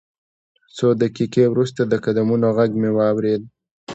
[0.75, 3.41] څو دقیقې وروسته د قدمونو غږ مې واورېد